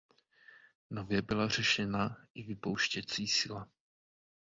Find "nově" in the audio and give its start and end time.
0.89-1.21